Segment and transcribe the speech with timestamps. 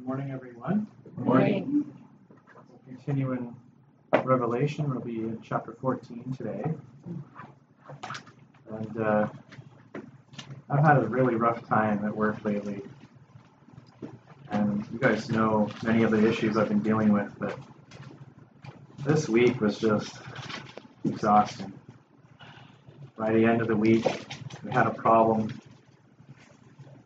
[0.00, 0.86] Good morning, everyone.
[1.04, 1.92] Good morning.
[2.30, 3.54] We'll continue in
[4.24, 4.88] Revelation.
[4.88, 6.64] We'll be in chapter 14 today.
[8.70, 9.28] And uh,
[10.70, 12.80] I've had a really rough time at work lately.
[14.50, 17.58] And you guys know many of the issues I've been dealing with, but
[19.04, 20.16] this week was just
[21.04, 21.74] exhausting.
[23.18, 24.06] By the end of the week,
[24.64, 25.59] we had a problem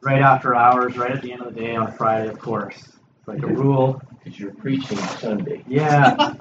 [0.05, 2.77] right after hours, right at the end of the day on Friday, of course.
[2.77, 4.01] It's like a rule.
[4.23, 5.65] Because you're preaching Sunday.
[5.67, 6.35] Yeah,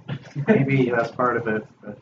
[0.48, 1.66] maybe that's part of it.
[1.82, 1.98] But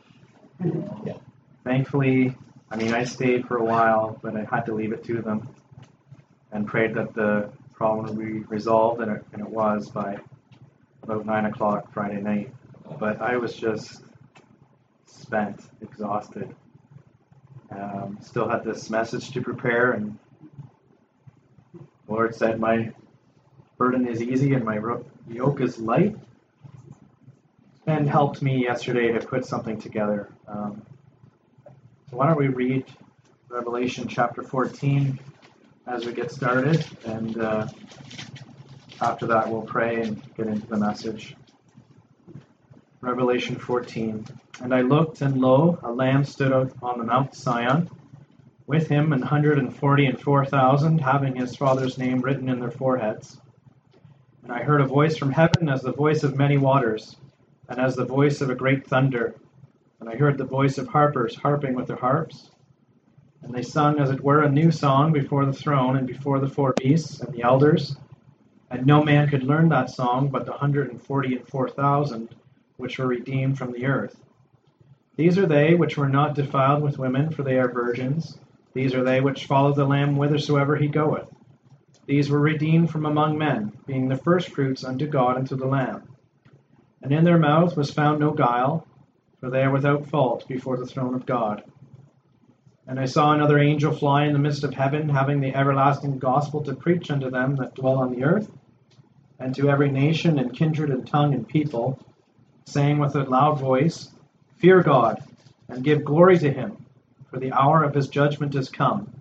[1.05, 1.17] Yeah.
[1.63, 2.35] thankfully,
[2.71, 5.49] I mean, I stayed for a while, but I had to leave it to them
[6.51, 10.17] and prayed that the problem would be resolved, and it, and it was by
[11.03, 12.53] about 9 o'clock Friday night.
[12.99, 14.03] But I was just
[15.05, 16.53] spent, exhausted.
[17.71, 20.17] Um, still had this message to prepare, and
[22.09, 22.91] Lord said, My
[23.77, 24.79] burden is easy and my
[25.29, 26.17] yoke is light,
[27.85, 30.29] and helped me yesterday to put something together.
[30.47, 30.81] Um,
[32.09, 32.85] so, why don't we read
[33.47, 35.19] Revelation chapter 14
[35.85, 37.67] as we get started, and uh,
[39.01, 41.35] after that, we'll pray and get into the message.
[43.01, 44.25] Revelation 14.
[44.61, 47.89] And I looked, and lo, a lamb stood on the Mount Sion,
[48.69, 52.59] with him an hundred and forty and four thousand, having his father's name written in
[52.59, 53.41] their foreheads.
[54.43, 57.17] And I heard a voice from heaven as the voice of many waters,
[57.67, 59.33] and as the voice of a great thunder.
[59.99, 62.51] And I heard the voice of harpers harping with their harps.
[63.41, 66.47] And they sung, as it were, a new song before the throne and before the
[66.47, 67.97] four beasts and the elders.
[68.69, 72.35] And no man could learn that song but the hundred and forty and four thousand
[72.77, 74.21] which were redeemed from the earth.
[75.15, 78.37] These are they which were not defiled with women, for they are virgins.
[78.73, 81.29] These are they which follow the Lamb whithersoever he goeth.
[82.05, 86.03] These were redeemed from among men, being the firstfruits unto God and to the Lamb.
[87.01, 88.85] And in their mouth was found no guile,
[89.39, 91.63] for they are without fault before the throne of God.
[92.87, 96.63] And I saw another angel fly in the midst of heaven, having the everlasting gospel
[96.63, 98.51] to preach unto them that dwell on the earth,
[99.39, 101.99] and to every nation and kindred and tongue and people,
[102.65, 104.09] saying with a loud voice,
[104.57, 105.23] Fear God,
[105.69, 106.85] and give glory to him,
[107.29, 109.11] for the hour of his judgment is come.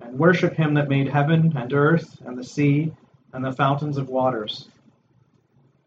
[0.00, 2.92] And worship him that made heaven and earth and the sea
[3.32, 4.68] and the fountains of waters.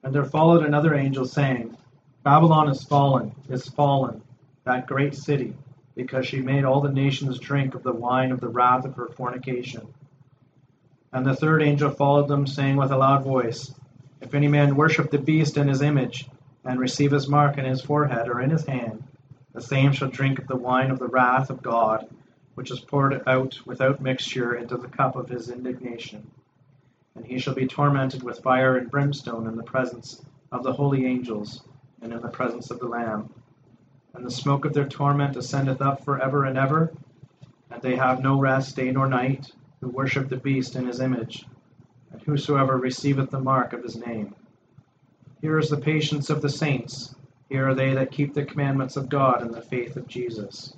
[0.04, 1.76] And there followed another angel saying,
[2.24, 4.22] Babylon is fallen, is fallen,
[4.64, 5.54] that great city,
[5.96, 9.08] because she made all the nations drink of the wine of the wrath of her
[9.08, 9.88] fornication.
[11.14, 13.74] And the third angel followed them, saying with a loud voice,
[14.22, 16.28] If any man worship the beast and his image,
[16.66, 19.04] and receive his mark in his forehead or in his hand,
[19.56, 22.08] the same shall drink of the wine of the wrath of God,
[22.56, 26.30] which is poured out without mixture into the cup of his indignation.
[27.16, 30.22] And he shall be tormented with fire and brimstone in the presence
[30.52, 31.64] of the holy angels,
[32.02, 33.30] and in the presence of the Lamb.
[34.14, 36.92] And the smoke of their torment ascendeth up for ever and ever,
[37.72, 41.46] and they have no rest day nor night, who worship the beast in his image,
[42.12, 44.36] and whosoever receiveth the mark of his name.
[45.40, 47.16] Here is the patience of the saints.
[47.50, 50.76] Here are they that keep the commandments of God and the faith of Jesus.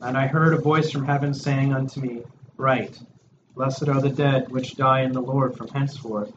[0.00, 2.22] And I heard a voice from heaven saying unto me,
[2.56, 2.98] Write,
[3.54, 6.32] Blessed are the dead which die in the Lord from henceforth.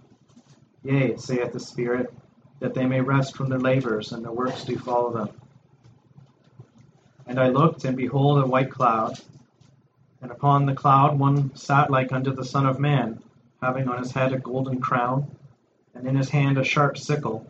[0.84, 2.14] Yea, saith the Spirit,
[2.60, 5.30] that they may rest from their labors, and their works do follow them.
[7.26, 9.20] And I looked, and behold, a white cloud.
[10.22, 13.22] And upon the cloud one sat like unto the Son of Man,
[13.62, 15.36] having on his head a golden crown
[15.94, 17.50] and in his hand a sharp sickle.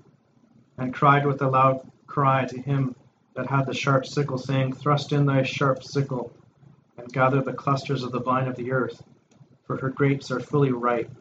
[0.77, 2.95] and cried with a loud cry to him
[3.35, 6.33] that had the sharp sickle, saying, Thrust in thy sharp sickle,
[6.97, 9.03] and gather the clusters of the vine of the earth,
[9.65, 11.11] for her grapes are fully ripe.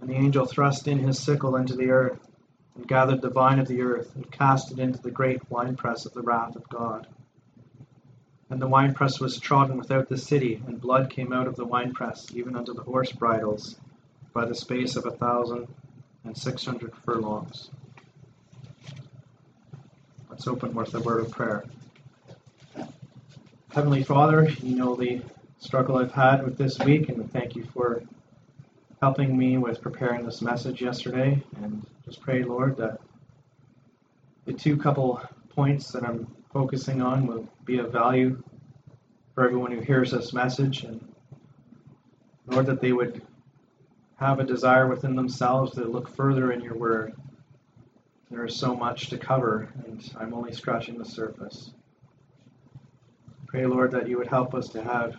[0.00, 2.28] And the angel thrust in his sickle into the earth,
[2.74, 6.14] and gathered the vine of the earth, and cast it into the great winepress of
[6.14, 7.06] the wrath of God.
[8.48, 12.26] And the winepress was trodden without the city, and blood came out of the winepress,
[12.34, 13.76] even unto the horse bridles,
[14.32, 15.68] by the space of a thousand
[16.24, 17.70] and six hundred furlongs.
[20.40, 21.64] Let's open with a word of prayer.
[23.74, 25.20] Heavenly Father, you know the
[25.58, 28.02] struggle I've had with this week, and thank you for
[29.02, 31.44] helping me with preparing this message yesterday.
[31.60, 33.02] And just pray, Lord, that
[34.46, 35.20] the two couple
[35.50, 38.42] points that I'm focusing on will be of value
[39.34, 40.84] for everyone who hears this message.
[40.84, 41.06] And
[42.46, 43.20] Lord, that they would
[44.16, 47.12] have a desire within themselves to look further in your word.
[48.30, 51.72] There is so much to cover, and I'm only scratching the surface.
[53.48, 55.16] Pray, Lord, that you would help us to have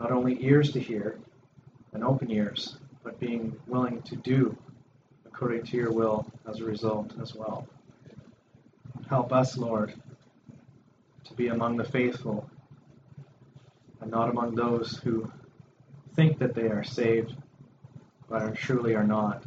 [0.00, 1.18] not only ears to hear
[1.92, 4.56] and open ears, but being willing to do
[5.24, 7.68] according to your will as a result as well.
[9.08, 9.94] Help us, Lord,
[11.24, 12.50] to be among the faithful
[14.00, 15.30] and not among those who
[16.16, 17.34] think that they are saved
[18.28, 19.44] but surely are not.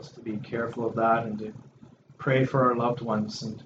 [0.00, 1.52] Us to be careful of that and to
[2.16, 3.62] pray for our loved ones and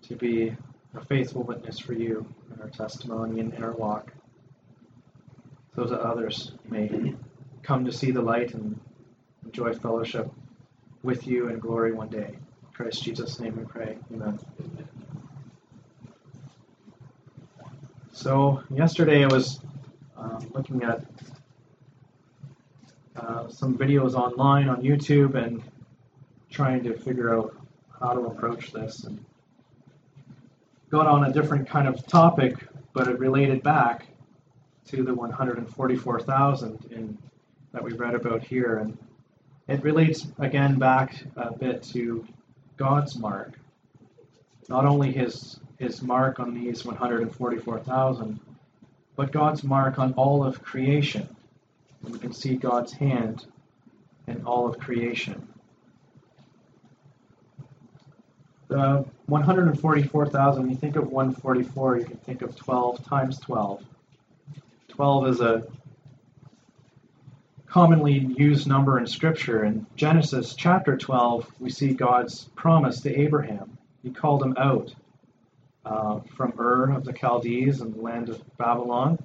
[0.00, 0.56] to be
[0.94, 4.10] a faithful witness for you in our testimony and in our walk,
[5.74, 7.14] so that others may
[7.62, 8.80] come to see the light and
[9.44, 10.30] enjoy fellowship
[11.02, 12.38] with you in glory one day.
[12.38, 13.98] In Christ Jesus' name we pray.
[14.14, 14.38] Amen.
[18.12, 19.60] So, yesterday I was
[20.16, 21.04] um, looking at
[23.16, 25.62] uh, some videos online on YouTube and
[26.50, 27.56] trying to figure out
[28.00, 29.04] how to approach this.
[29.04, 29.24] And
[30.90, 32.54] got on a different kind of topic,
[32.92, 34.06] but it related back
[34.86, 37.18] to the 144,000 in
[37.72, 38.96] that we read about here, and
[39.66, 42.24] it relates again back a bit to
[42.76, 43.58] God's mark.
[44.68, 48.40] Not only his his mark on these 144,000,
[49.16, 51.28] but God's mark on all of creation.
[52.04, 53.46] We can see God's hand
[54.26, 55.48] in all of creation.
[58.68, 63.84] The 144,000, when you think of 144, you can think of 12 times 12.
[64.88, 65.66] 12 is a
[67.66, 69.64] commonly used number in Scripture.
[69.64, 73.78] In Genesis chapter 12, we see God's promise to Abraham.
[74.02, 74.94] He called him out
[75.84, 79.18] uh, from Ur of the Chaldees and the land of Babylon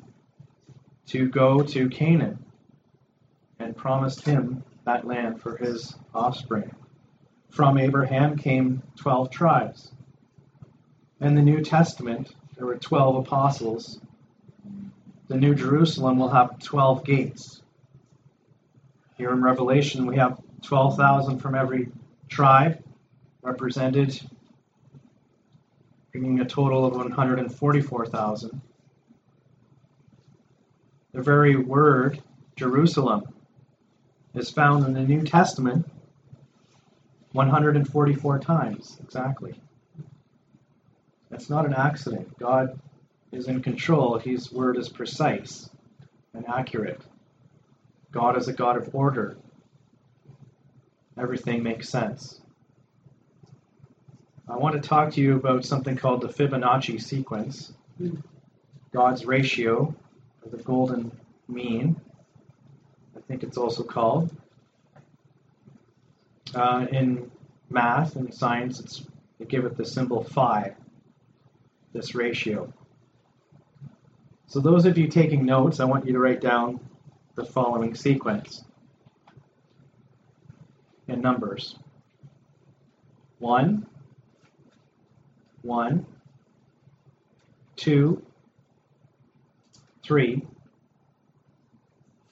[1.08, 2.44] to go to Canaan
[3.59, 6.71] and promised him that land for his offspring.
[7.50, 9.91] From Abraham came 12 tribes.
[11.21, 14.00] In the New Testament, there were 12 apostles.
[15.27, 17.61] The New Jerusalem will have 12 gates.
[19.17, 21.89] Here in Revelation, we have 12,000 from every
[22.29, 22.81] tribe
[23.41, 24.19] represented,
[26.11, 28.61] bringing a total of 144,000.
[31.11, 32.21] The very word,
[32.56, 33.27] Jerusalem,
[34.36, 35.90] is found in the New Testament
[37.34, 39.60] 144 times exactly.
[41.30, 42.38] That's not an accident.
[42.40, 42.80] God
[43.31, 44.18] is in control.
[44.18, 45.70] His word is precise
[46.34, 47.02] and accurate.
[48.12, 49.38] God is a God of order.
[51.18, 52.42] Everything makes sense.
[54.48, 58.16] I want to talk to you about something called the Fibonacci sequence, hmm.
[58.92, 59.94] God's ratio,
[60.42, 61.12] or the golden
[61.48, 61.96] mean.
[63.30, 64.36] I think it's also called.
[66.56, 67.30] Uh, in
[67.70, 69.04] math and science, it's,
[69.38, 70.74] they give it the symbol phi,
[71.94, 72.74] this ratio.
[74.48, 76.80] So those of you taking notes, I want you to write down
[77.36, 78.64] the following sequence
[81.07, 81.76] in numbers.
[83.38, 83.86] 1,
[85.62, 86.06] 1,
[87.76, 88.26] 2,
[90.04, 90.48] 3,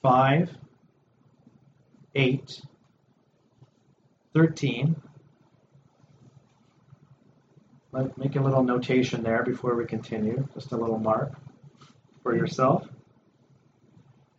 [0.02, 0.58] 5,
[2.18, 2.62] 8,
[4.34, 4.96] 13.
[7.92, 11.32] Let, make a little notation there before we continue, just a little mark
[12.24, 12.88] for yourself.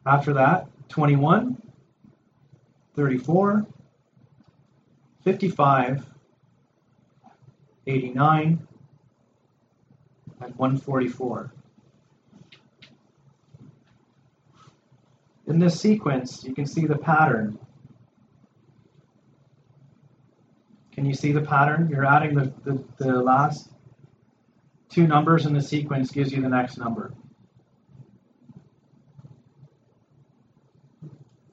[0.05, 1.55] After that, 21,
[2.98, 3.65] 34,
[5.24, 6.05] 55,
[7.88, 8.67] 89,
[10.41, 11.53] and 144.
[15.50, 17.57] In this sequence, you can see the pattern.
[21.00, 21.88] Can you see the pattern?
[21.89, 23.70] You're adding the, the, the last
[24.89, 27.13] two numbers in the sequence gives you the next number.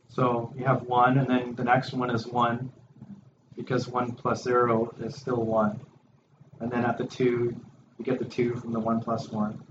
[0.09, 2.73] So you have 1, and then the next one is 1,
[3.55, 5.79] because 1 plus 0 is still 1.
[6.59, 9.63] And then at the 2, you get the 2 from the 1 plus 1.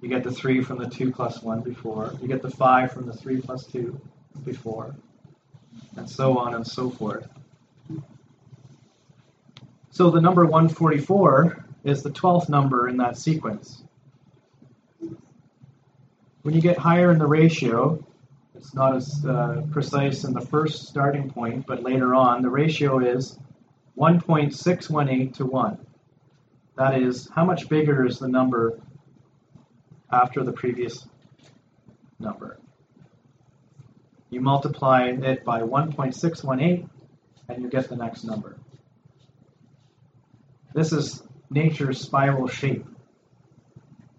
[0.00, 2.14] You get the 3 from the 2 plus 1 before.
[2.22, 4.00] You get the 5 from the 3 plus 2
[4.42, 4.94] before.
[5.98, 7.28] And so on and so forth.
[10.00, 13.84] So the number 144 is the 12th number in that sequence.
[16.40, 18.02] When you get higher in the ratio,
[18.54, 23.00] It's not as uh, precise in the first starting point, but later on, the ratio
[23.00, 23.38] is
[23.98, 25.86] 1.618 to 1.
[26.78, 28.80] That is, how much bigger is the number
[30.10, 31.06] after the previous
[32.18, 32.58] number?
[34.30, 36.88] You multiply it by 1.618
[37.50, 38.59] and you get the next number.
[40.72, 42.86] This is nature's spiral shape.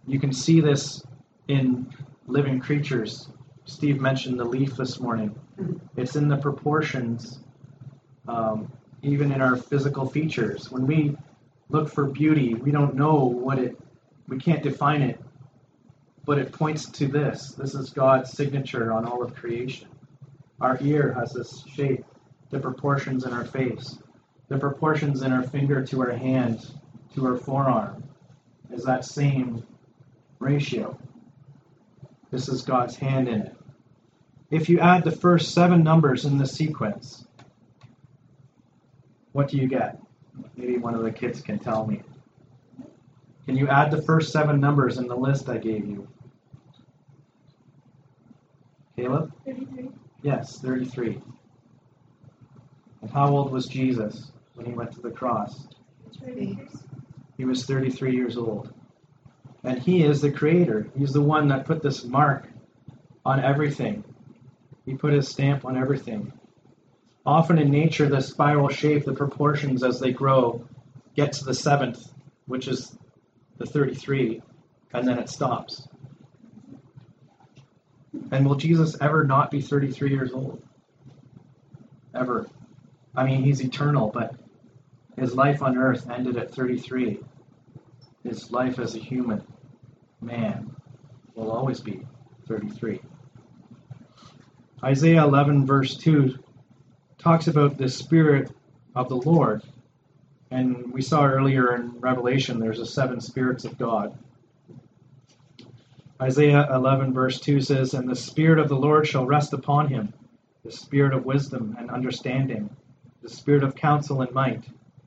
[0.05, 1.03] You can see this
[1.47, 1.87] in
[2.27, 3.29] living creatures.
[3.65, 5.33] Steve mentioned the leaf this morning.
[5.95, 7.39] It's in the proportions,
[8.27, 10.71] um, even in our physical features.
[10.71, 11.15] When we
[11.69, 13.77] look for beauty, we don't know what it,
[14.27, 15.21] we can't define it,
[16.25, 17.51] but it points to this.
[17.51, 19.87] This is God's signature on all of creation.
[20.59, 22.03] Our ear has this shape,
[22.49, 23.99] the proportions in our face,
[24.51, 26.73] the proportions in our finger to our hand,
[27.15, 28.03] to our forearm,
[28.69, 29.65] is that same
[30.39, 30.99] ratio.
[32.31, 33.55] This is God's hand in it.
[34.49, 37.25] If you add the first seven numbers in the sequence,
[39.31, 39.97] what do you get?
[40.57, 42.01] Maybe one of the kids can tell me.
[43.45, 46.09] Can you add the first seven numbers in the list I gave you?
[48.97, 49.31] Caleb?
[49.45, 49.91] 33.
[50.23, 51.21] Yes, 33.
[53.01, 54.31] And how old was Jesus
[54.61, 55.67] when he went to the cross?
[56.23, 56.67] 33.
[57.37, 58.71] He was 33 years old.
[59.63, 60.87] And he is the creator.
[60.95, 62.47] He's the one that put this mark
[63.25, 64.03] on everything.
[64.85, 66.33] He put his stamp on everything.
[67.25, 70.67] Often in nature, the spiral shape, the proportions as they grow,
[71.15, 72.11] get to the seventh,
[72.45, 72.95] which is
[73.57, 74.41] the 33,
[74.93, 75.87] and then it stops.
[78.31, 80.63] And will Jesus ever not be 33 years old?
[82.13, 82.47] Ever.
[83.15, 84.35] I mean, he's eternal, but
[85.17, 87.19] his life on earth ended at 33.
[88.23, 89.43] His life as a human
[90.21, 90.75] man
[91.35, 92.05] will always be
[92.47, 93.01] 33.
[94.83, 96.37] Isaiah 11, verse 2,
[97.17, 98.51] talks about the Spirit
[98.95, 99.61] of the Lord.
[100.49, 104.17] And we saw earlier in Revelation there's the seven spirits of God.
[106.21, 110.13] Isaiah 11, verse 2 says, And the Spirit of the Lord shall rest upon him,
[110.63, 112.69] the Spirit of wisdom and understanding,
[113.23, 114.63] the Spirit of counsel and might,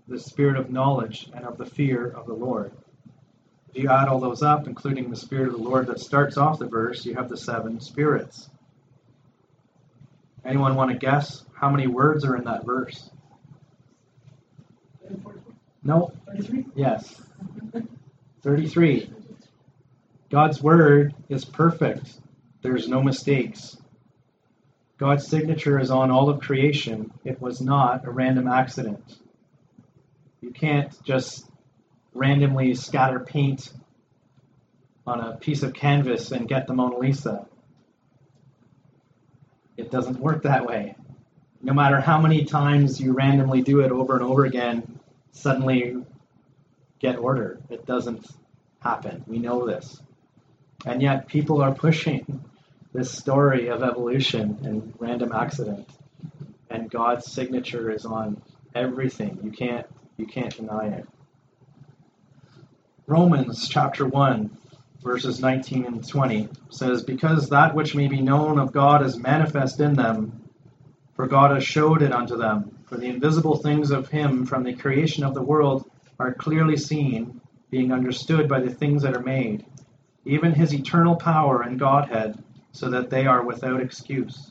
[0.09, 2.73] the Spirit of knowledge and of the fear of the Lord.
[3.71, 6.59] If you add all those up, including the Spirit of the Lord that starts off
[6.59, 8.49] the verse, you have the seven spirits.
[10.45, 13.11] Anyone want to guess how many words are in that verse?
[15.83, 16.13] No?
[16.27, 16.67] 33.
[16.75, 17.23] Yes.
[18.43, 19.11] 33.
[20.31, 22.19] God's word is perfect.
[22.63, 23.77] There's no mistakes.
[24.99, 27.13] God's signature is on all of creation.
[27.25, 29.03] It was not a random accident.
[30.45, 31.49] You can't just
[32.13, 33.73] randomly scatter paint
[35.07, 37.47] on a piece of canvas and get the Mona Lisa.
[39.79, 40.97] It doesn't work that way.
[41.63, 45.01] No matter how many times you randomly do it over and over again,
[45.33, 45.97] suddenly
[46.99, 47.59] get order.
[47.71, 48.27] It doesn't
[48.81, 49.25] happen.
[49.27, 49.99] We know this.
[50.85, 52.45] And yet people are pushing
[52.93, 55.89] this story of evolution and random accident.
[56.69, 58.43] And God's signature is on
[58.75, 59.39] everything.
[59.43, 59.87] You can't
[60.17, 61.09] you can't deny it.
[63.07, 64.59] Romans chapter 1
[65.03, 69.81] verses 19 and 20 says because that which may be known of God is manifest
[69.81, 70.49] in them
[71.15, 74.73] for God has showed it unto them for the invisible things of him from the
[74.73, 77.41] creation of the world are clearly seen
[77.71, 79.67] being understood by the things that are made
[80.25, 82.43] even his eternal power and Godhead,
[82.73, 84.51] so that they are without excuse.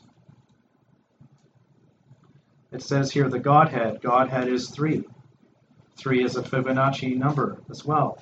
[2.72, 4.00] It says here the Godhead.
[4.00, 5.04] Godhead is three.
[5.96, 8.18] Three is a Fibonacci number as well.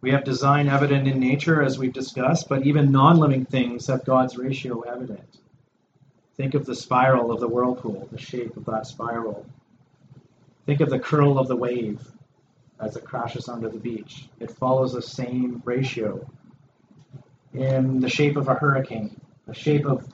[0.00, 4.04] We have design evident in nature, as we've discussed, but even non living things have
[4.04, 5.38] God's ratio evident.
[6.36, 9.44] Think of the spiral of the whirlpool, the shape of that spiral.
[10.66, 12.00] Think of the curl of the wave
[12.78, 14.28] as it crashes onto the beach.
[14.38, 16.30] It follows the same ratio
[17.54, 20.06] in the shape of a hurricane, the shape of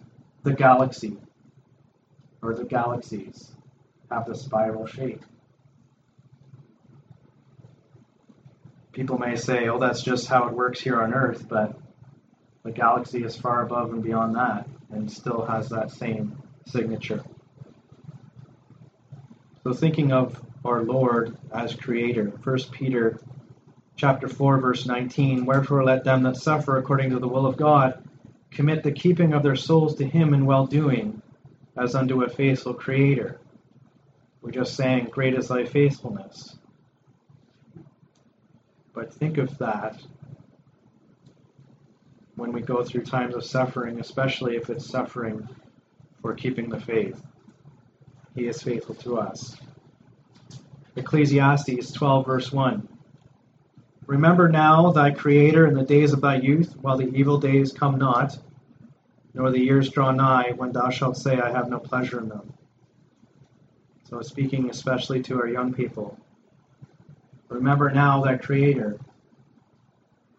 [0.45, 1.19] the galaxy,
[2.41, 3.53] or the galaxies
[4.11, 5.23] have the spiral shape.
[8.95, 11.77] People may say, oh, that's just how it works here on Earth, but
[12.63, 17.23] the galaxy is far above and beyond that and still has that same signature.
[19.65, 23.21] So thinking of our Lord as creator, 1 Peter
[23.97, 28.03] chapter 4 verse 19 wherefore let them that suffer according to the will of god
[28.51, 31.23] commit the keeping of their souls to him in well doing
[31.77, 33.39] as unto a faithful creator
[34.43, 36.57] we're just saying great is thy faithfulness
[38.95, 40.01] but think of that
[42.37, 45.49] when we go through times of suffering, especially if it's suffering
[46.21, 47.21] for keeping the faith.
[48.35, 49.57] He is faithful to us.
[50.97, 52.89] Ecclesiastes 12, verse 1.
[54.07, 57.99] Remember now thy Creator in the days of thy youth, while the evil days come
[57.99, 58.37] not,
[59.33, 62.53] nor the years draw nigh, when thou shalt say, I have no pleasure in them.
[64.05, 66.19] So, speaking especially to our young people,
[67.49, 68.99] remember now thy Creator.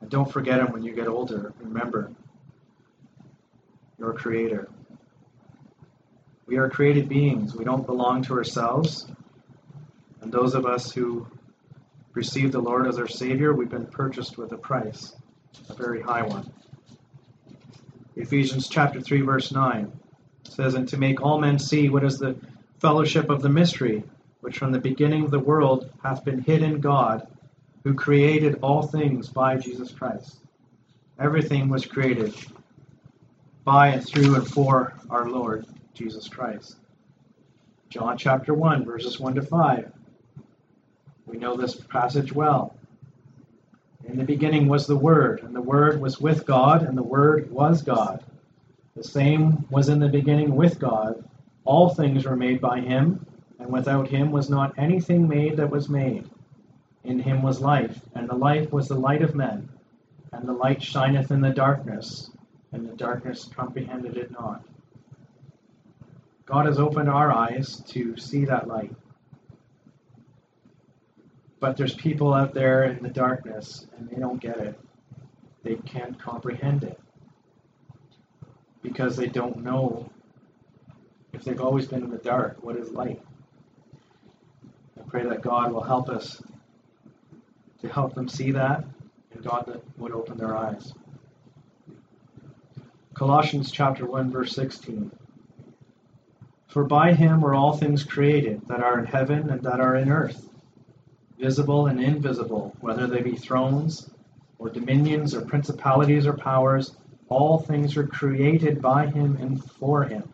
[0.01, 1.53] And don't forget him when you get older.
[1.59, 2.11] Remember
[3.97, 4.69] your Creator.
[6.45, 7.55] We are created beings.
[7.55, 9.07] We don't belong to ourselves.
[10.21, 11.27] And those of us who
[12.13, 15.15] receive the Lord as our Savior, we've been purchased with a price,
[15.69, 16.51] a very high one.
[18.15, 19.91] Ephesians chapter 3, verse 9
[20.43, 22.37] says, And to make all men see what is the
[22.79, 24.03] fellowship of the mystery,
[24.45, 27.27] which from the beginning of the world hath been hid in God,
[27.83, 30.37] who created all things by Jesus Christ.
[31.19, 32.31] Everything was created
[33.63, 36.75] by and through and for our Lord Jesus Christ.
[37.89, 39.91] John chapter 1, verses 1 to 5.
[41.25, 42.77] We know this passage well.
[44.07, 47.49] In the beginning was the Word, and the Word was with God, and the Word
[47.49, 48.23] was God.
[48.95, 51.27] The same was in the beginning with God.
[51.63, 53.25] All things were made by him,
[53.65, 56.29] and without him was not anything made that was made.
[57.03, 59.67] In him was life, and the life was the light of men.
[60.31, 62.29] And the light shineth in the darkness,
[62.71, 64.63] and the darkness comprehended it not.
[66.45, 68.95] God has opened our eyes to see that light.
[71.59, 74.79] But there's people out there in the darkness, and they don't get it.
[75.63, 76.99] They can't comprehend it
[78.83, 80.07] because they don't know
[81.33, 83.19] if they've always been in the dark what is light.
[85.07, 86.41] Pray that God will help us
[87.81, 88.83] to help them see that,
[89.33, 90.93] and God that would open their eyes.
[93.13, 95.11] Colossians chapter 1 verse 16.
[96.67, 100.11] For by him were all things created that are in heaven and that are in
[100.11, 100.49] earth,
[101.39, 104.09] visible and invisible, whether they be thrones
[104.59, 106.97] or dominions or principalities or powers,
[107.29, 110.33] all things are created by him and for him.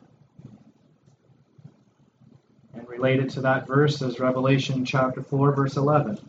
[2.74, 6.20] And related to that verse is Revelation chapter 4, verse 11.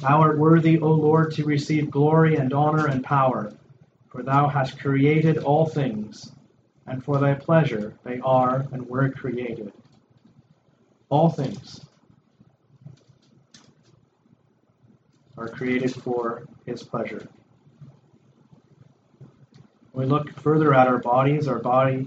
[0.00, 3.52] Thou art worthy, O Lord, to receive glory and honor and power,
[4.08, 6.30] for thou hast created all things,
[6.86, 9.72] and for thy pleasure they are and were created.
[11.08, 11.80] All things
[15.36, 17.26] are created for his pleasure.
[19.90, 22.06] When we look further at our bodies, our body,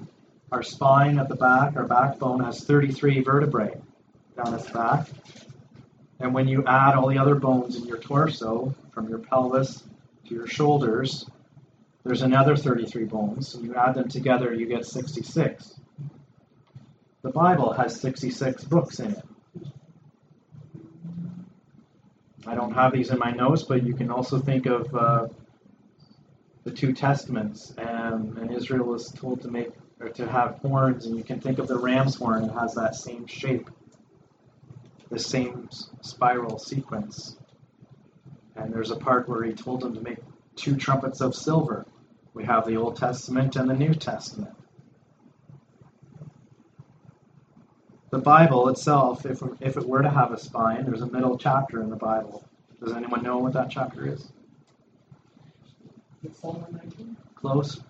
[0.52, 3.80] our spine at the back, our backbone has 33 vertebrae
[4.36, 5.08] down its back.
[6.20, 9.84] And when you add all the other bones in your torso, from your pelvis
[10.28, 11.30] to your shoulders,
[12.04, 13.56] there's another 33 bones.
[13.56, 15.80] And you add them together, you get 66.
[17.22, 19.26] The Bible has 66 books in it.
[22.48, 25.28] I don't have these in my notes, but you can also think of uh,
[26.64, 31.18] the two testaments, and, and Israel was told to make or to have horns, and
[31.18, 32.46] you can think of the ram's horn.
[32.46, 33.70] It has that same shape,
[35.10, 35.70] the same
[36.02, 37.38] spiral sequence.
[38.56, 40.20] And there's a part where he told them to make
[40.56, 41.86] two trumpets of silver.
[42.34, 44.56] We have the Old Testament and the New Testament.
[48.12, 51.82] The Bible itself, if, if it were to have a spine, there's a middle chapter
[51.82, 52.44] in the Bible.
[52.84, 54.32] Does anyone know what that chapter is?
[57.36, 57.82] Close?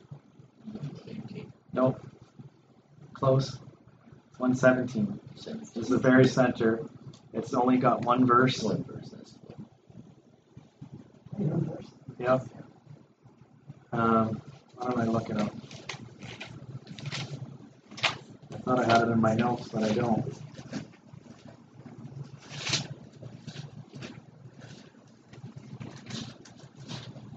[1.73, 1.99] Nope.
[3.13, 3.59] Close.
[4.37, 5.19] 117.
[5.75, 6.87] It's the very center.
[7.33, 8.63] It's only got one verse.
[8.63, 9.35] One verse, that's
[12.19, 12.45] Yep.
[13.93, 14.41] Um,
[14.75, 15.53] why don't I look it up?
[18.53, 20.33] I thought I had it in my notes, but I don't.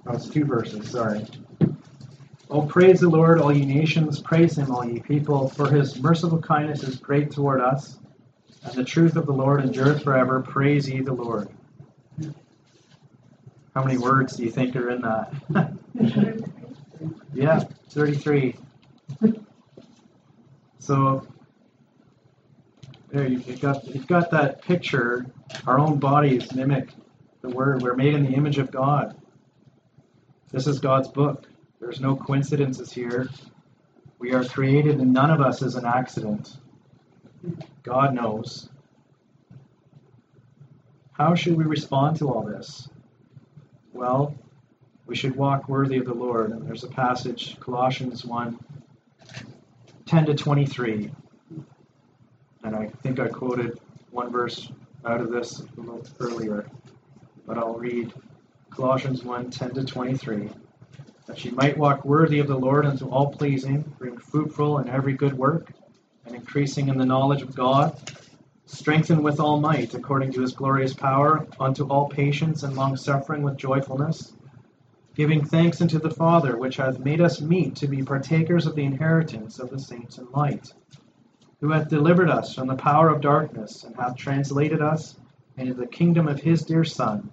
[0.05, 1.25] Oh, it's two verses, sorry.
[2.55, 6.39] Oh, praise the Lord, all ye nations, praise him, all ye people, for his merciful
[6.39, 7.99] kindness is great toward us,
[8.63, 10.43] and the truth of the Lord endureth forever.
[10.43, 11.49] Praise ye the Lord.
[13.75, 15.33] How many words do you think are in that?
[17.33, 18.55] yeah, 33.
[20.79, 21.27] So
[23.09, 25.25] there you've got you've got that picture.
[25.67, 26.91] Our own bodies mimic
[27.41, 27.81] the word.
[27.81, 29.17] We're made in the image of God.
[30.51, 31.47] This is God's book.
[31.83, 33.29] There's no coincidences here.
[34.21, 36.57] We are created, and none of us is an accident.
[37.83, 38.69] God knows.
[41.11, 42.89] How should we respond to all this?
[43.93, 44.33] Well,
[45.07, 46.53] we should walk worthy of the Lord.
[46.53, 48.57] And there's a passage, Colossians 1
[50.07, 51.11] 10 to 23.
[52.63, 53.81] And I think I quoted
[54.13, 54.71] one verse
[55.05, 56.65] out of this a little earlier,
[57.45, 58.13] but I'll read
[58.71, 60.49] Colossians 1 10 to 23.
[61.27, 65.13] That she might walk worthy of the Lord unto all pleasing, being fruitful in every
[65.13, 65.73] good work,
[66.27, 67.97] and increasing in the knowledge of God,
[68.67, 73.43] strengthened with all might, according to his glorious power, unto all patience and long suffering
[73.43, 74.33] with joyfulness,
[75.15, 78.85] giving thanks unto the Father, which hath made us meet to be partakers of the
[78.85, 80.75] inheritance of the saints in light,
[81.61, 85.17] who hath delivered us from the power of darkness, and hath translated us
[85.57, 87.31] into the kingdom of his dear Son,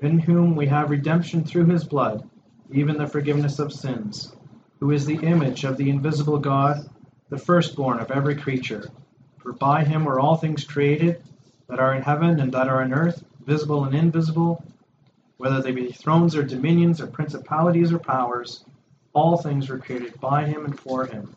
[0.00, 2.28] in whom we have redemption through his blood,
[2.70, 4.32] even the forgiveness of sins,
[4.80, 6.88] who is the image of the invisible God,
[7.30, 8.90] the firstborn of every creature.
[9.38, 11.22] For by him were all things created,
[11.68, 14.64] that are in heaven and that are in earth, visible and invisible,
[15.36, 18.64] whether they be thrones or dominions or principalities or powers,
[19.12, 21.34] all things were created by him and for him.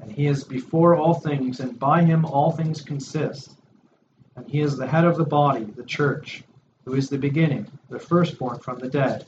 [0.00, 3.52] And he is before all things, and by him all things consist.
[4.36, 6.42] And he is the head of the body, the church,
[6.84, 9.26] who is the beginning, the firstborn from the dead,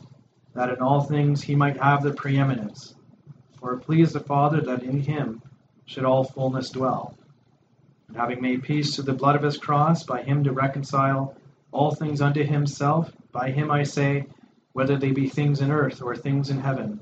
[0.55, 2.95] that in all things he might have the preeminence.
[3.59, 5.43] For it pleased the Father that in him
[5.85, 7.17] should all fullness dwell.
[8.09, 11.35] And having made peace through the blood of his cross, by him to reconcile
[11.71, 14.27] all things unto himself, by him I say,
[14.73, 17.01] whether they be things in earth or things in heaven.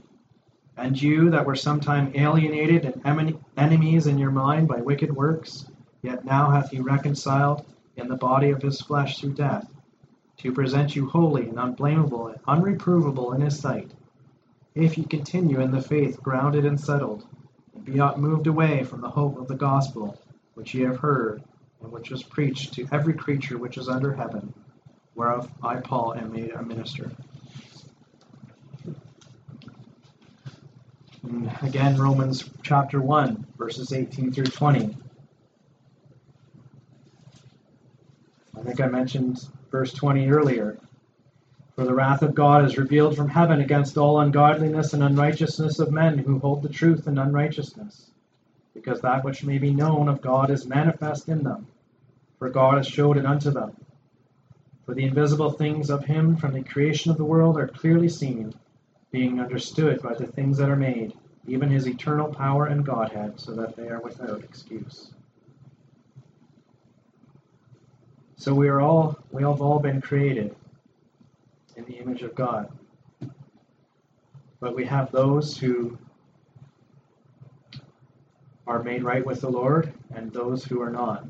[0.77, 5.67] And you that were sometime alienated and enemies in your mind by wicked works,
[6.03, 9.71] yet now hath he reconciled in the body of his flesh through death,
[10.43, 13.91] to present you holy and unblameable and unreprovable in his sight,
[14.75, 17.27] if ye continue in the faith grounded and settled,
[17.75, 20.19] and be not moved away from the hope of the gospel
[20.55, 21.43] which ye have heard,
[21.83, 24.53] and which was preached to every creature which is under heaven
[25.15, 27.11] whereof I, Paul, am made a minister.
[31.23, 34.97] And again, Romans chapter 1, verses 18 through 20.
[38.57, 40.79] I think I mentioned verse 20 earlier.
[41.75, 45.93] For the wrath of God is revealed from heaven against all ungodliness and unrighteousness of
[45.93, 48.11] men who hold the truth in unrighteousness,
[48.75, 51.67] because that which may be known of God is manifest in them,
[52.39, 53.73] for God has showed it unto them.
[54.85, 58.53] For the invisible things of him from the creation of the world are clearly seen,
[59.11, 61.15] being understood by the things that are made,
[61.47, 65.13] even his eternal power and Godhead, so that they are without excuse.
[68.41, 70.57] So we are all we have all been created
[71.77, 72.73] in the image of God.
[74.61, 75.99] But we have those who
[78.67, 81.27] are made right with the Lord and those who are not.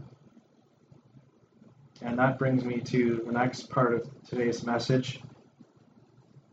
[2.00, 5.20] And that brings me to the next part of today's message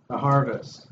[0.07, 0.87] the harvest.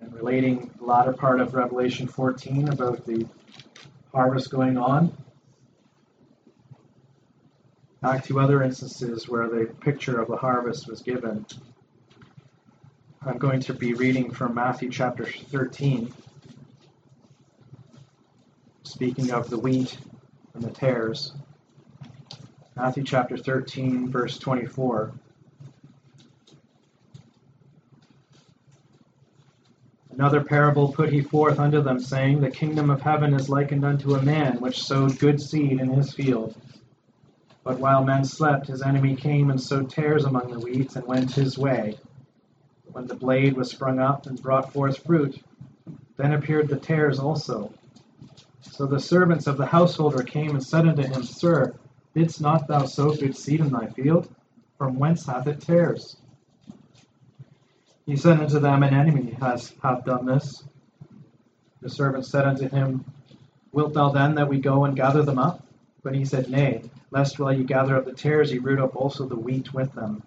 [0.00, 3.26] And relating the latter part of Revelation 14 about the
[4.10, 5.14] harvest going on.
[8.00, 11.44] Back to other instances where the picture of the harvest was given.
[13.26, 16.14] I'm going to be reading from Matthew chapter 13,
[18.84, 19.98] speaking of the wheat
[20.54, 21.32] and the tares.
[22.76, 25.12] Matthew chapter 13, verse 24.
[30.12, 34.14] Another parable put he forth unto them, saying, The kingdom of heaven is likened unto
[34.14, 36.56] a man which sowed good seed in his field.
[37.68, 41.32] But while men slept, his enemy came and sowed tares among the wheat, and went
[41.32, 41.98] his way.
[42.92, 45.38] When the blade was sprung up and brought forth fruit,
[46.16, 47.70] then appeared the tares also.
[48.62, 51.74] So the servants of the householder came and said unto him, Sir,
[52.14, 54.34] Didst not thou sow good seed in thy field?
[54.78, 56.16] From whence hath it tares?
[58.06, 60.64] He said unto them, An enemy has hath done this.
[61.82, 63.04] The servant said unto him,
[63.72, 65.67] Wilt thou then that we go and gather them up?
[66.08, 69.26] But he said, Nay, lest while ye gather up the tares ye root up also
[69.26, 70.22] the wheat with them.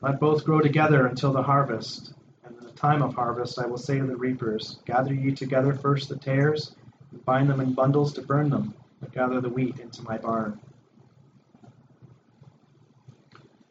[0.00, 2.12] Let both grow together until the harvest.
[2.44, 5.74] And in the time of harvest I will say to the reapers, Gather ye together
[5.74, 6.76] first the tares,
[7.10, 10.60] and bind them in bundles to burn them, but gather the wheat into my barn.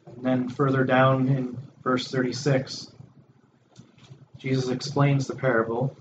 [0.04, 2.92] And then further down in verse 36,
[4.36, 5.96] Jesus explains the parable.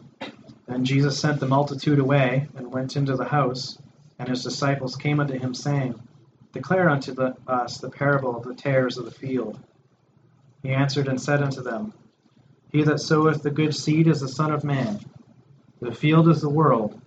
[0.67, 3.78] Then Jesus sent the multitude away and went into the house,
[4.19, 5.95] and his disciples came unto him, saying,
[6.54, 9.60] Declare unto the, us the parable of the tares of the field.
[10.63, 11.93] He answered and said unto them,
[12.71, 14.99] He that soweth the good seed is the Son of Man.
[15.82, 16.99] The field is the world.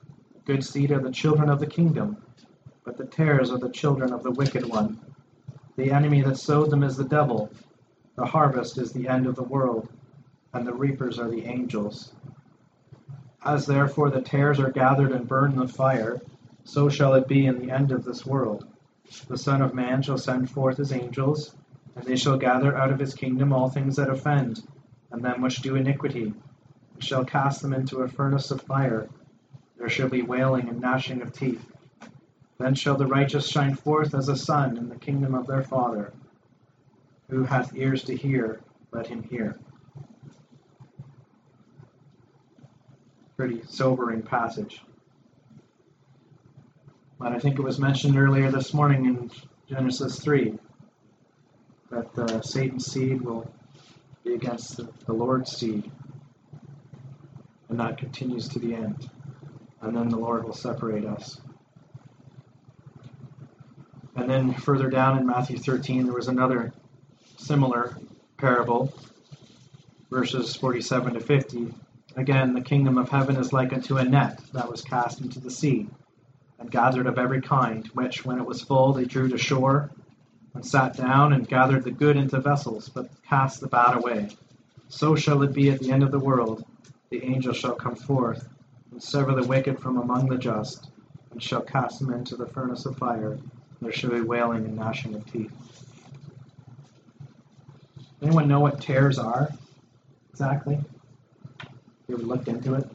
[0.44, 2.18] Good seed are the children of the kingdom,
[2.84, 5.00] but the tares are the children of the wicked one.
[5.76, 7.50] The enemy that sowed them is the devil.
[8.16, 9.88] The harvest is the end of the world,
[10.52, 12.12] and the reapers are the angels.
[13.44, 16.20] As therefore the tares are gathered and burned in the fire,
[16.68, 18.66] so shall it be in the end of this world.
[19.26, 21.56] The Son of Man shall send forth his angels,
[21.96, 24.62] and they shall gather out of his kingdom all things that offend,
[25.10, 26.34] and them which do iniquity,
[26.92, 29.08] and shall cast them into a furnace of fire.
[29.78, 31.72] There shall be wailing and gnashing of teeth.
[32.58, 36.12] Then shall the righteous shine forth as a sun in the kingdom of their Father.
[37.30, 38.60] Who hath ears to hear,
[38.92, 39.58] let him hear.
[43.38, 44.82] Pretty sobering passage.
[47.18, 49.30] But I think it was mentioned earlier this morning in
[49.68, 50.56] Genesis 3
[51.90, 53.50] that the Satan's seed will
[54.24, 55.90] be against the, the Lord's seed.
[57.68, 59.10] And that continues to the end.
[59.82, 61.40] And then the Lord will separate us.
[64.14, 66.72] And then further down in Matthew 13, there was another
[67.36, 67.96] similar
[68.36, 68.92] parable,
[70.10, 71.74] verses 47 to 50.
[72.16, 75.50] Again, the kingdom of heaven is like unto a net that was cast into the
[75.50, 75.88] sea,
[76.58, 79.90] and gathered of every kind, which, when it was full, they drew to shore,
[80.54, 84.28] and sat down, and gathered the good into vessels, but cast the bad away.
[84.88, 86.64] So shall it be at the end of the world.
[87.10, 88.48] The angel shall come forth,
[88.90, 90.88] and sever the wicked from among the just,
[91.30, 93.38] and shall cast them into the furnace of fire.
[93.80, 95.52] There shall be wailing and gnashing of teeth.
[98.20, 99.48] Anyone know what tares are
[100.30, 100.80] exactly?
[102.08, 102.90] You ever looked into it?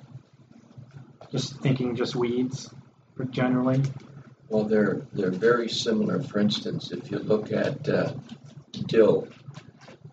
[1.31, 2.73] Just thinking just weeds,
[3.29, 3.81] generally.
[4.49, 6.21] Well, they're they're very similar.
[6.21, 8.13] For instance, if you look at uh,
[8.87, 9.27] dill,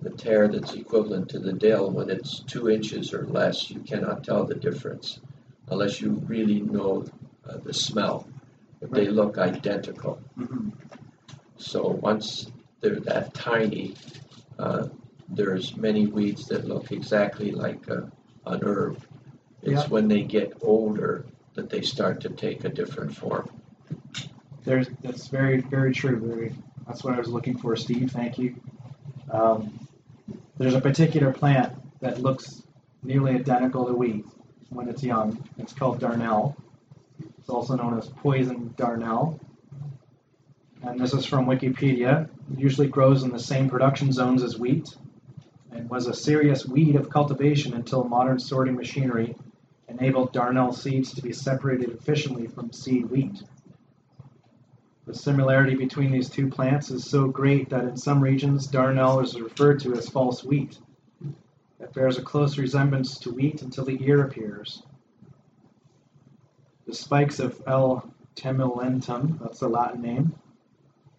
[0.01, 4.25] the tare that's equivalent to the dill, when it's two inches or less, you cannot
[4.25, 5.21] tell the difference
[5.69, 7.05] unless you really know
[7.49, 8.27] uh, the smell.
[8.81, 10.21] But they look identical.
[10.39, 10.71] Mm-hmm.
[11.59, 13.95] So once they're that tiny,
[14.59, 14.89] uh,
[15.29, 18.11] there's many weeds that look exactly like a,
[18.47, 18.99] an herb.
[19.63, 19.89] It's Yeah.
[19.89, 23.51] when they get older that they start to take a different form.
[24.65, 26.19] There's that's very very true.
[26.19, 26.55] Very
[26.87, 28.11] that's what I was looking for, Steve.
[28.11, 28.57] Thank you.
[29.31, 29.89] Um,
[30.59, 32.63] there's a particular plant that looks
[33.03, 34.27] nearly identical to wheat
[34.69, 35.49] when it's young.
[35.59, 36.57] It's called darnel.
[37.39, 39.41] It's also known as poison darnel.
[40.83, 42.29] And this is from Wikipedia.
[42.53, 44.95] It usually grows in the same production zones as wheat
[45.73, 49.35] and was a serious weed of cultivation until modern sorting machinery
[49.90, 53.42] enabled darnel seeds to be separated efficiently from seed wheat.
[55.07, 59.40] The similarity between these two plants is so great that in some regions darnel is
[59.40, 60.79] referred to as false wheat.
[61.81, 64.83] It bears a close resemblance to wheat until the ear appears.
[66.87, 68.12] The spikes of L.
[68.37, 70.35] temulentum, that's the Latin name,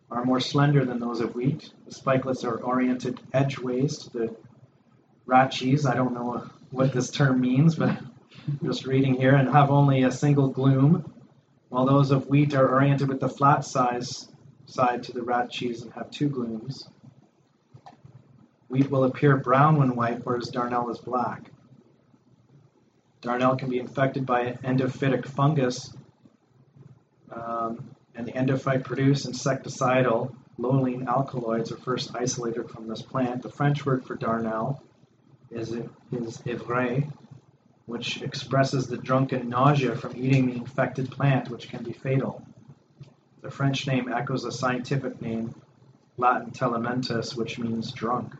[0.10, 1.71] are more slender than those of wheat.
[1.86, 4.36] The spikelets are oriented edgeways to the
[5.27, 5.86] rachis.
[5.86, 7.97] I don't know what this term means, but
[8.63, 11.13] just reading here, and have only a single glume,
[11.69, 14.27] while those of wheat are oriented with the flat size
[14.65, 16.88] side to the rachis and have two glumes.
[18.69, 21.51] Wheat will appear brown when white, whereas darnel is black.
[23.21, 25.93] Darnel can be infected by an endophytic fungus,
[27.32, 33.41] um, and the endophyte produce insecticidal loline alkaloids are first isolated from this plant.
[33.41, 34.80] The French word for darnel
[35.49, 37.12] is, is ivraie,
[37.91, 42.41] which expresses the drunken nausea from eating the infected plant, which can be fatal.
[43.41, 45.54] The French name echoes the scientific name
[46.15, 48.34] Latin telementus, which means drunk.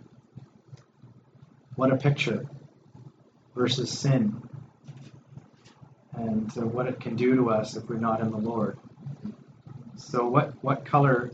[1.76, 2.46] What a picture
[3.54, 4.42] versus sin
[6.14, 8.78] and uh, what it can do to us if we're not in the Lord.
[9.98, 11.30] So, what, what color,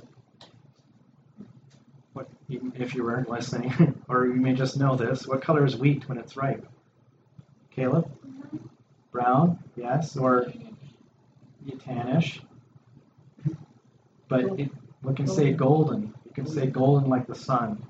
[2.14, 6.10] what, if you weren't listening, or you may just know this, what color is wheat
[6.10, 6.68] when it's ripe?
[7.78, 8.10] Caleb?
[9.12, 10.52] Brown, yes, or
[11.86, 12.42] tannish.
[14.28, 14.72] But it,
[15.04, 16.12] we can say golden.
[16.26, 17.86] You can say golden like the sun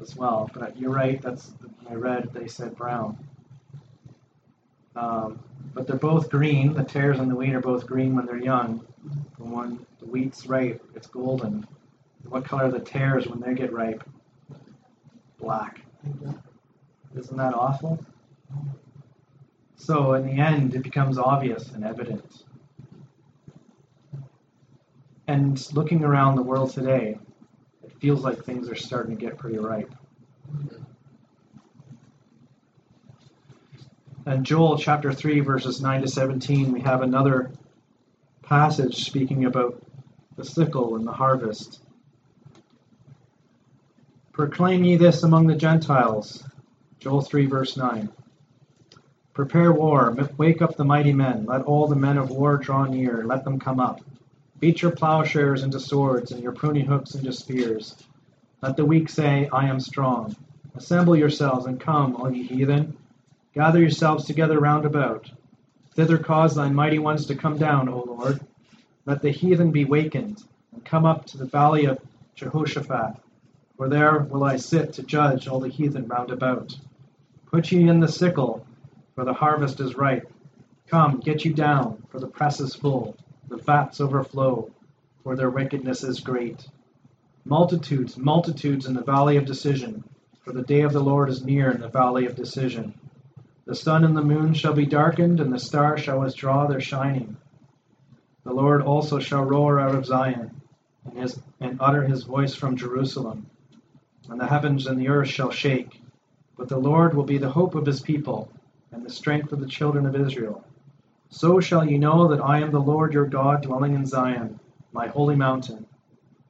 [0.00, 0.48] as well.
[0.54, 1.20] But you're right.
[1.20, 1.50] That's
[1.90, 2.32] I read.
[2.32, 3.18] They said brown.
[4.94, 5.40] Um,
[5.74, 6.72] but they're both green.
[6.72, 8.86] The tares and the wheat are both green when they're young.
[9.38, 11.66] When the wheat's ripe, it's golden.
[12.28, 14.04] What color are the tares when they get ripe?
[15.40, 15.80] Black.
[17.16, 18.06] Isn't that awful?
[19.86, 22.42] So in the end, it becomes obvious and evident.
[25.28, 27.20] And looking around the world today,
[27.84, 29.94] it feels like things are starting to get pretty ripe.
[34.26, 37.52] And Joel chapter 3, verses 9 to 17, we have another
[38.42, 39.80] passage speaking about
[40.36, 41.80] the sickle and the harvest.
[44.32, 46.42] Proclaim ye this among the Gentiles.
[46.98, 48.10] Joel 3, verse 9.
[49.36, 53.22] Prepare war, wake up the mighty men, let all the men of war draw near,
[53.22, 54.00] let them come up.
[54.60, 58.02] Beat your plowshares into swords, and your pruning hooks into spears.
[58.62, 60.34] Let the weak say, I am strong.
[60.74, 62.96] Assemble yourselves and come, all ye heathen.
[63.52, 65.30] Gather yourselves together round about.
[65.90, 68.40] Thither cause thine mighty ones to come down, O Lord.
[69.04, 72.00] Let the heathen be wakened, and come up to the valley of
[72.36, 73.16] Jehoshaphat
[73.76, 76.74] for there will I sit to judge all the heathen round about.
[77.50, 78.66] Put ye in the sickle,
[79.16, 80.32] for the harvest is ripe.
[80.86, 83.16] Come, get you down, for the press is full,
[83.48, 84.70] the vats overflow,
[85.24, 86.68] for their wickedness is great.
[87.44, 90.04] Multitudes, multitudes in the valley of decision,
[90.44, 92.94] for the day of the Lord is near in the valley of decision.
[93.64, 97.36] The sun and the moon shall be darkened, and the stars shall withdraw their shining.
[98.44, 100.60] The Lord also shall roar out of Zion,
[101.04, 103.50] and, his, and utter his voice from Jerusalem
[104.28, 106.00] and the heavens and the earth shall shake.
[106.56, 108.50] But the Lord will be the hope of his people,
[108.92, 110.64] and the strength of the children of Israel.
[111.28, 114.60] So shall ye know that I am the Lord your God, dwelling in Zion,
[114.92, 115.86] my holy mountain.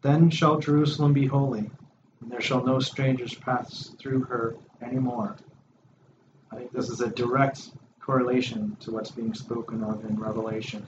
[0.03, 1.71] Then shall Jerusalem be holy,
[2.21, 5.37] and there shall no strangers pass through her any more.
[6.51, 7.71] I think this is a direct
[8.01, 10.87] correlation to what's being spoken of in Revelation.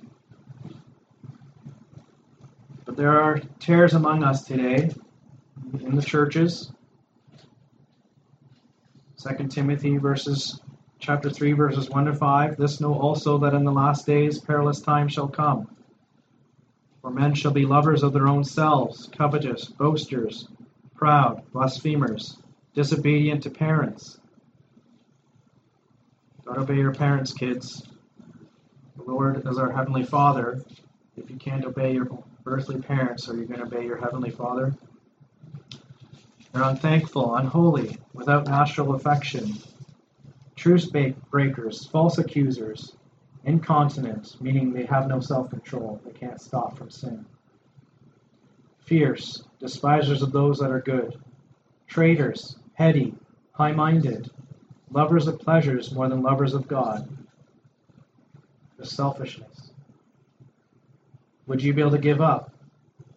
[2.84, 4.90] But there are tares among us today
[5.80, 6.72] in the churches
[9.18, 10.60] 2 Timothy verses
[10.98, 14.80] chapter 3 verses 1 to 5 this know also that in the last days perilous
[14.80, 15.68] times shall come.
[17.00, 20.48] For men shall be lovers of their own selves covetous boasters
[20.94, 22.38] proud blasphemers
[22.74, 24.18] disobedient to parents.
[26.44, 27.86] Don't obey your parents kids.
[28.96, 30.64] The lord is our heavenly father.
[31.16, 32.08] If you can't obey your
[32.46, 34.74] earthly parents are you going to obey your heavenly father?
[36.52, 39.58] They're unthankful, unholy, without natural affection,
[40.58, 40.90] truce
[41.30, 42.96] breakers, false accusers,
[43.44, 47.24] incontinent, meaning they have no self control, they can't stop from sin,
[48.80, 51.20] fierce, despisers of those that are good,
[51.86, 53.14] traitors, heady,
[53.52, 54.30] high minded,
[54.90, 57.08] lovers of pleasures more than lovers of God.
[58.78, 59.72] The selfishness.
[61.46, 62.52] Would you be able to give up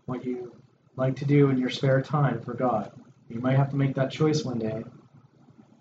[0.06, 0.56] what you
[0.95, 2.91] like to do in your spare time for God?
[3.30, 4.84] You might have to make that choice one day.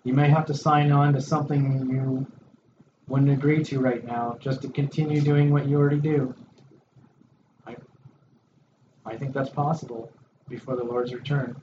[0.03, 2.25] You may have to sign on to something you
[3.07, 6.33] wouldn't agree to right now just to continue doing what you already do.
[7.67, 7.75] I,
[9.05, 10.11] I think that's possible
[10.49, 11.61] before the Lord's return.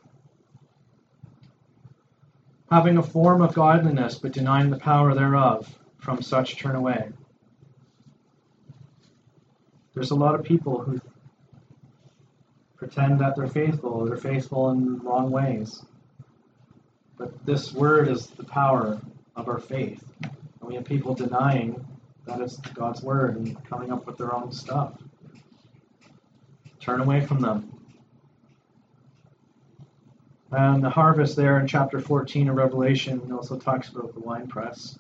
[2.70, 7.11] Having a form of godliness but denying the power thereof, from such turn away.
[9.94, 11.01] There's a lot of people who
[12.77, 14.05] pretend that they're faithful.
[14.05, 15.85] They're faithful in wrong ways.
[17.18, 19.00] But this word is the power
[19.35, 20.02] of our faith.
[20.22, 21.85] And we have people denying
[22.26, 24.92] that it's God's word and coming up with their own stuff.
[26.81, 27.72] Turn away from them.
[30.52, 34.98] And the harvest there in chapter 14 of Revelation also talks about the winepress.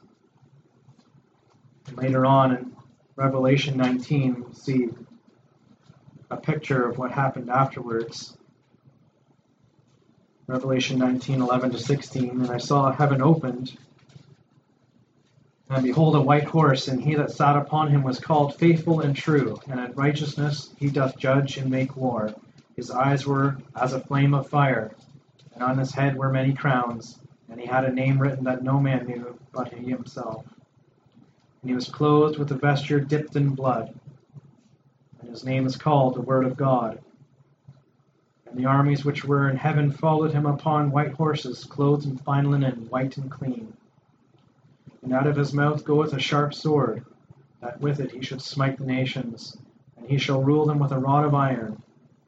[1.94, 2.76] Later on in
[3.16, 4.88] Revelation 19, we see
[6.30, 8.37] a picture of what happened afterwards.
[10.48, 12.30] Revelation 19, 11 to 16.
[12.30, 13.78] And I saw heaven opened,
[15.70, 19.14] and behold, a white horse, and he that sat upon him was called Faithful and
[19.14, 22.34] True, and in righteousness he doth judge and make war.
[22.74, 24.90] His eyes were as a flame of fire,
[25.54, 28.80] and on his head were many crowns, and he had a name written that no
[28.80, 30.44] man knew but he himself.
[31.62, 33.94] And he was clothed with a vesture dipped in blood
[35.28, 37.00] and his name is called the Word of God.
[38.50, 42.50] And the armies which were in heaven followed him upon white horses, clothed in fine
[42.50, 43.74] linen, white and clean.
[45.02, 47.04] And out of his mouth goeth a sharp sword,
[47.60, 49.56] that with it he should smite the nations,
[49.96, 51.82] and he shall rule them with a rod of iron,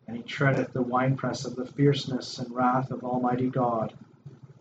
[0.06, 3.95] and he treadeth the winepress of the fierceness and wrath of Almighty God.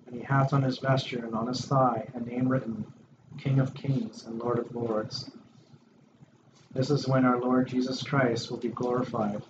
[0.05, 2.85] And he hath on his vesture and on his thigh a name written,
[3.37, 5.29] King of kings and Lord of lords.
[6.71, 9.41] This is when our Lord Jesus Christ will be glorified.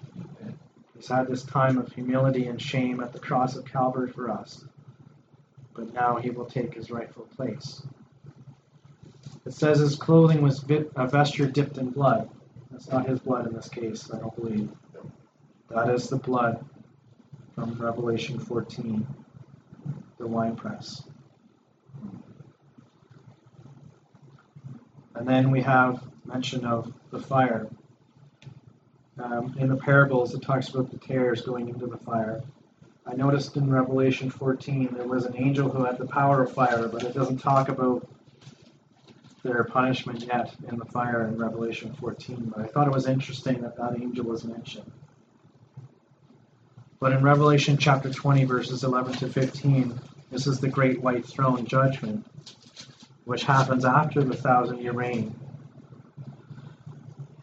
[1.00, 4.66] He's had this time of humility and shame at the cross of Calvary for us,
[5.74, 7.82] but now he will take his rightful place.
[9.46, 10.62] It says his clothing was
[10.98, 12.30] a vesture dipped in blood.
[12.70, 14.70] That's not his blood in this case, I don't believe.
[15.70, 16.66] That is the blood
[17.56, 19.08] from Revelation 14,
[20.18, 21.04] the winepress.
[25.16, 27.70] And then we have mention of the fire.
[29.22, 32.42] Um, in the parables, it talks about the tares going into the fire.
[33.06, 36.88] I noticed in Revelation 14 there was an angel who had the power of fire,
[36.88, 38.08] but it doesn't talk about
[39.44, 42.54] their punishment yet in the fire in Revelation 14.
[42.56, 44.92] But I thought it was interesting that that angel was mentioned.
[47.00, 50.00] But in Revelation chapter 20, verses 11 to 15,
[50.32, 52.26] this is the great white throne judgment,
[53.26, 55.34] which happens after the thousand year reign.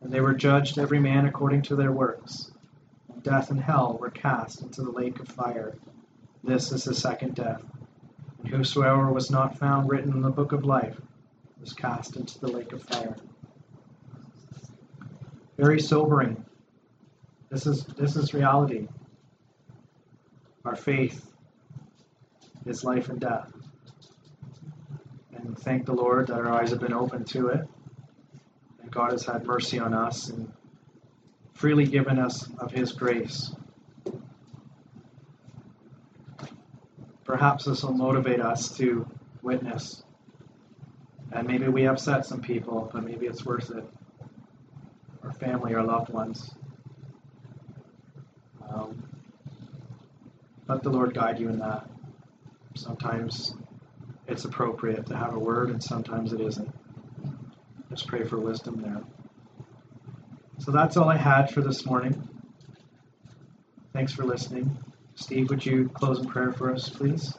[0.00, 2.52] And they were judged every man according to their works.
[3.12, 5.76] And death and hell were cast into the lake of fire.
[6.44, 7.64] This is the second death.
[8.38, 11.00] And whosoever was not found written in the book of life
[11.60, 13.16] was cast into the lake of fire.
[15.56, 16.44] Very sobering.
[17.50, 18.86] This is this is reality.
[20.64, 21.32] Our faith
[22.66, 23.52] is life and death.
[25.34, 27.66] And thank the Lord that our eyes have been opened to it.
[28.90, 30.52] God has had mercy on us and
[31.52, 33.54] freely given us of his grace.
[37.24, 39.06] Perhaps this will motivate us to
[39.42, 40.02] witness.
[41.32, 43.84] And maybe we upset some people, but maybe it's worth it.
[45.22, 46.50] Our family, our loved ones.
[48.66, 49.02] Um,
[50.68, 51.88] let the Lord guide you in that.
[52.74, 53.54] Sometimes
[54.26, 56.77] it's appropriate to have a word, and sometimes it isn't.
[57.98, 59.02] Just pray for wisdom there.
[60.58, 62.28] So that's all I had for this morning.
[63.92, 64.78] Thanks for listening.
[65.16, 67.34] Steve, would you close in prayer for us, please?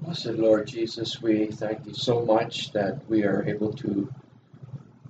[0.00, 4.10] Blessed Lord Jesus, we thank you so much that we are able to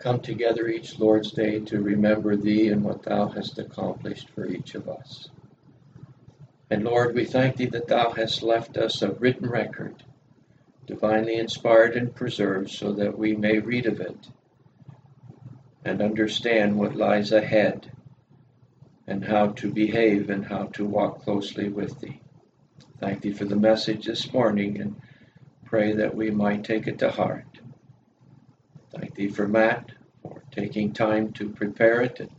[0.01, 4.75] come together each Lord's Day to remember Thee and what Thou hast accomplished for each
[4.75, 5.29] of us.
[6.71, 10.03] And Lord, we thank Thee that Thou hast left us a written record,
[10.91, 14.28] divinely inspired and preserved, so that we may read of it
[15.84, 17.93] and understand what lies ahead
[19.07, 22.20] and how to behave and how to walk closely with Thee.
[22.99, 25.01] Thank Thee for the message this morning and
[25.64, 27.61] pray that we might take it to heart.
[28.93, 32.18] Thank Thee for Matt for taking time to prepare it.
[32.18, 32.30] And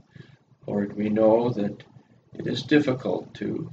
[0.67, 1.83] Lord, we know that
[2.33, 3.71] it is difficult to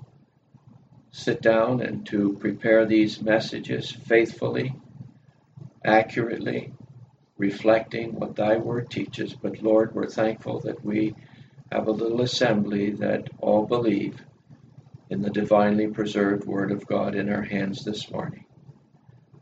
[1.10, 4.74] sit down and to prepare these messages faithfully,
[5.84, 6.72] accurately,
[7.36, 9.34] reflecting what Thy Word teaches.
[9.34, 11.14] But Lord, we're thankful that we
[11.72, 14.20] have a little assembly that all believe
[15.10, 18.44] in the divinely preserved Word of God in our hands this morning.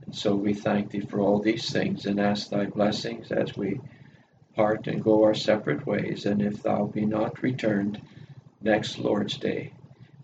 [0.05, 3.81] And so we thank Thee for all these things and ask Thy blessings as we
[4.55, 6.27] part and go our separate ways.
[6.27, 8.01] And if Thou be not returned
[8.63, 9.73] next Lord's Day,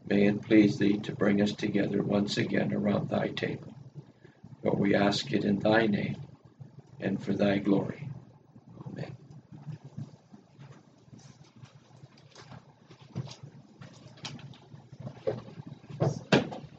[0.08, 3.74] may it please Thee to bring us together once again around Thy table.
[4.62, 6.16] For we ask it in Thy name
[7.00, 8.08] and for Thy glory.